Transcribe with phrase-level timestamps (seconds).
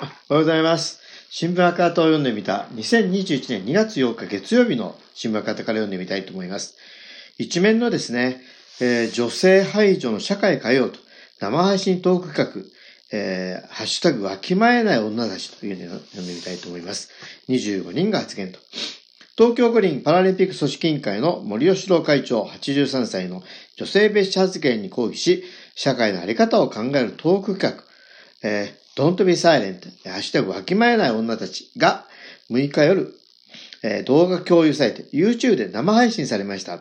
[0.00, 1.00] おはようございます。
[1.28, 6.76] 新聞赤旗を読んでみた2021年2月8日月曜日の新聞赤旗から読んでみたいと思います。
[7.36, 8.40] 一面のですね、
[8.80, 11.00] えー女性排除の社会変えようと、
[11.40, 12.70] 生配信トーク企画、
[13.10, 17.10] えーハッシュタグわきまえない女たちというのを読んでみたいと思います。
[17.48, 18.60] 25人が発言と。
[19.36, 23.42] 東京五輪パラリンピック組織委員会の森喜朗会長83歳の
[23.76, 25.42] 女性蔑視発言に抗議し、
[25.74, 32.04] 社会のあり方を考えるトーク企画、えー Don't be silent、ハッシュタグわきまえない女たちが
[32.50, 33.14] 6日夜、
[33.84, 36.80] えー動画共有サイト YouTube で生配信されました。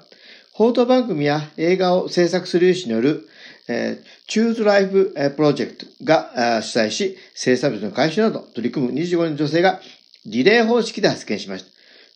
[0.51, 3.29] 報道番組や映画を制作する有志による、
[3.67, 9.79] えー、Choose Life えープロジェクトが主催し、性差別の解消など取り組む25人の女性が
[10.25, 11.69] リレー方式で発言しました。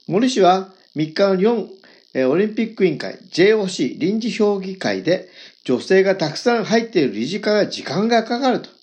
[0.08, 1.70] 森氏は3日の日本
[2.16, 5.30] えーオリンピック委員会 JOC 臨時評議会で
[5.64, 8.81] 女性がたくさん入っている理事会は時間がかかると。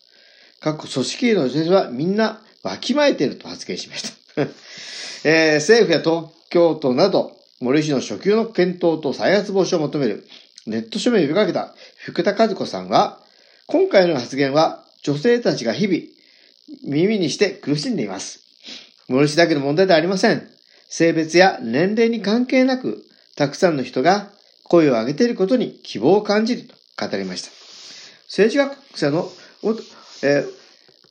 [0.61, 4.43] 各組織委の女性はみんなわきまえていると発言しました。
[5.25, 10.27] えー政府や東京都など森氏の初級の検討と再発防止を求める
[10.67, 13.21] ネット署名を呼びかけた福田和子さんは
[13.67, 16.01] 今回の発言は女性たちが日々
[16.85, 18.41] 耳にして苦しんでいます。
[19.09, 20.49] 森氏だけの問題ではありません。
[20.89, 23.05] 性別や年齢に関係なく、
[23.37, 24.31] たくさんの人が
[24.65, 27.51] 声を上げていることに希望を感じると語りました。
[28.27, 29.31] 政治学者の、
[30.23, 30.58] えー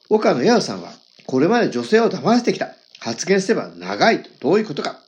[0.10, 0.94] 岡野弥生さんは、
[1.26, 2.76] これまで女性を騙してきた。
[3.00, 4.30] 発言すれば長いと。
[4.40, 5.00] どういうことか。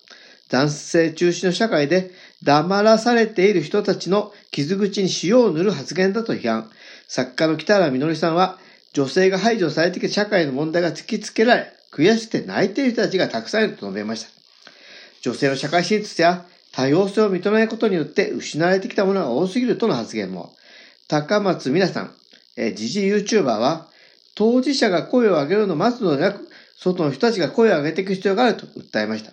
[0.49, 2.11] 男性中心の社会で
[2.43, 6.69] 黙らされている人たちの傷口に塩を塗る発言だと批判。
[7.07, 8.57] 作家の北原みのりさんは、
[8.93, 14.29] 女性が排除されてきた社会の問題が突きつけられ、悔しくて泣いている人たちがたくさんいると述べました。
[15.21, 20.53] 女性の社会進出や多様性を認めないことによって失われてきたものが多すぎるとの発言も。
[21.07, 22.13] 高松美奈さん、
[22.55, 23.88] えー、時事 YouTuber は、
[24.35, 29.31] 当事者が声を上げるのを待つのではなく、外の人たちが声を上げていく必要があると訴えました。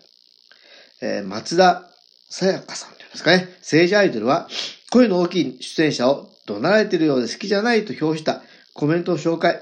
[1.02, 1.88] えー松田
[2.28, 3.48] さやかさんというんですかね。
[3.60, 4.48] 政治アイドルは、
[4.90, 8.42] 声の大きい出演者を怒鳴られているようで好きじゃないと評した
[8.74, 9.60] コメントを紹介。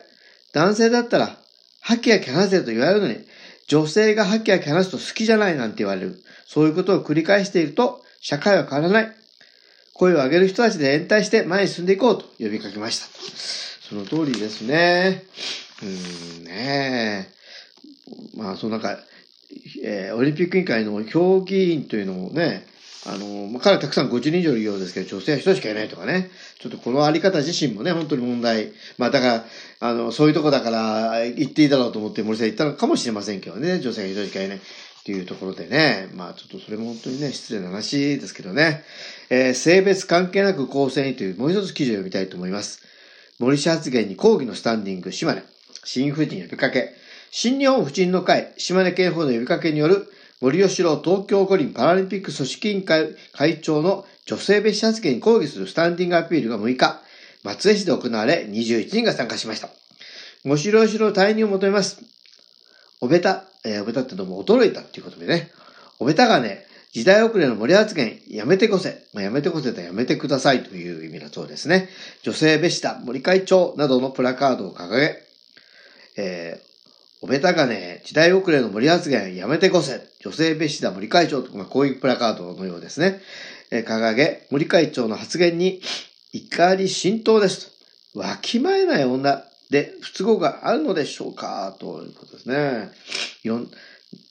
[0.52, 1.36] 男性だったら、
[1.80, 3.18] ハキハキ話せと言われるのに、
[3.66, 6.18] 女性がハキハキ話すと好きじゃないなんて言われる。
[6.46, 9.12] そういうことを繰り返していると、社会は変わらない。
[9.92, 13.73] 声を上げる人たちで連帯して前に進んでいこうと呼びかけました。
[13.88, 15.24] その通りですね。
[15.82, 17.28] うんね。
[18.36, 18.98] まあ、そのなんか、
[19.82, 22.66] えーオリンピック委員会の評議員というのもね、
[23.06, 26.30] あの、まあ、彼はたくさん50人以上いるようですけど、女性は一人しかいないとかね。
[26.60, 28.72] ちょっとこのあり方自身もね、本当に問題。
[28.96, 29.44] まあだから、
[29.80, 34.60] あの、そういうとこだから言っていいだろうと思って森さん言ったのかもしれませんけどね、女性が一人しかいないっ
[35.04, 36.08] ていうところでね。
[36.14, 38.82] まあちょっとそれも本当にね、失礼な話ですけどね。
[39.28, 42.93] えー性別関係なく公正にというもう一つ記事を読みたいと思います。
[43.40, 45.42] 森氏発言に抗議のスタンディング、島根。
[45.84, 46.94] 新婦人呼びかけ。
[47.30, 50.06] 新日本婦人の会、島根県法の呼びかけによる、
[50.40, 57.00] 森喜朗東京五輪パラリンピック組織委員会会長の女性蔑視発言に抗議するスタンディングアピールが6日、
[57.42, 59.68] 松江市で行われ、21人が参加しました。
[60.44, 62.02] 森喜朗退任を求めます。
[63.00, 65.50] おべた、えーおべたってのも驚いたっていうことでね。
[65.98, 69.04] おべたがね、時代遅れの森発言、やめてこせ。
[69.14, 71.88] まあ、やめてこせとやめてくださいという意味だそうですね。
[72.22, 75.18] 女性蔑視だ、森会長などのプラカードを掲げ、
[76.16, 76.74] えー
[77.20, 80.06] おべたがね、時代遅れの森発言やめてこせ。
[80.20, 83.18] 女性蔑視だ森会長と、まあ、こういうプラカードのようですね。
[83.70, 85.80] えー掲げ、森会長の発言に
[86.32, 87.72] 怒り浸透です。
[88.14, 92.90] わきまえない女で不都合があるのでしょうかということですね。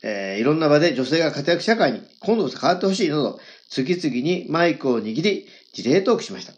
[0.02, 3.40] えーいろんな場で女性が活躍社会に今度こそ変わってほしいなど、
[3.70, 6.54] 次々にマイクを握り、事例トークしました。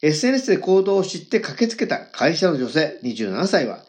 [0.00, 3.80] SNS で行動を知って駆けつけた会社の女性27歳は、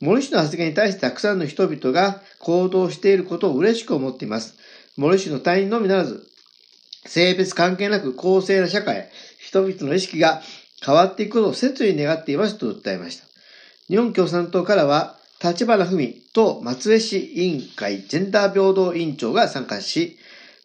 [0.00, 4.54] 森氏の発言に対してたくさんの人々が行動していることを嬉しく思っています。
[4.96, 6.26] 森氏の退任のみならず、
[7.06, 10.42] 性別関係なく公正な社会、人々の意識が
[10.84, 13.24] 変わっていくことを切に願っていますと訴えました。
[13.88, 20.18] 日本共産党からは、立花文と松江市委員会ジェンダー平等委員長が参加し、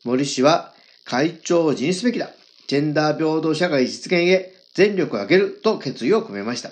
[0.03, 0.73] 森氏は
[1.05, 2.29] 会長を辞任すべきだ。
[2.67, 6.71] ジェンダー平等社会実現へ全力を挙げると決意を込めました。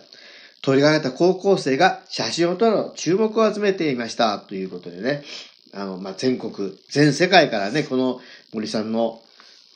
[0.61, 4.38] 取り掛かった高校生が写真を撮る注目を集めていました。
[4.38, 5.23] ということでね、
[5.73, 8.19] あの、まあ、全国、全世界からね、この
[8.53, 9.21] 森さんの、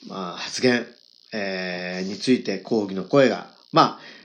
[0.07, 0.85] まあ、発言、
[1.31, 4.16] えーについて抗議の声が、まあ、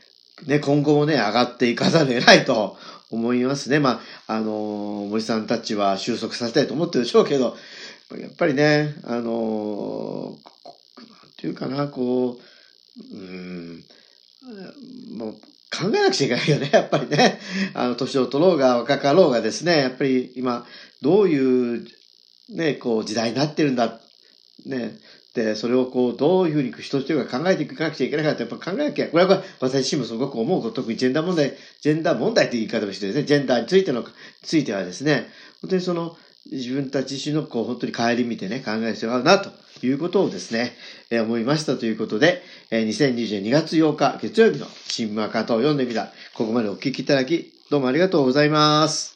[0.46, 2.76] ね、今後もね、上がっていかざるを得ないと
[3.10, 3.78] 思いますね。
[3.78, 7.56] まあ、あのー森さんたちは収束させたいと思ってるでしょうけど、
[8.18, 10.36] やっぱりね、あの
[10.98, 13.84] なんていうかな、こう、うん、
[15.16, 17.40] もう、考えなくちゃいけないよね、 やっぱりね。
[17.74, 20.66] あの、年を取ろうが若かろうがですね、やっぱり今、
[21.00, 21.86] どういう、
[22.50, 24.00] ね、こう、時代になってるんだ、
[24.66, 24.98] ね。
[25.34, 29.08] で、それをこう、どういうふうに一人一人が考えていかなくちゃいけないかって、やっぱ考えなきゃ。
[29.08, 34.04] これは私自身もすごく思うこと、特にジェンダー問題、ジェンダー問題っていう言い方をしてですね、ジェンダーについての、
[34.42, 35.28] ついてはですね、
[35.62, 36.16] 本当にその、
[36.50, 39.50] 自分たち自身のこう、本当に帰り見てね、考える必要があるな、と
[39.86, 40.74] いうことをですね、
[41.10, 46.12] えー、思いましたということで、えー、2022年2月8日月曜日の新聞赤とを読んでみた。
[46.34, 49.11] ここまでお聞きいただき、どうもありがとうございます。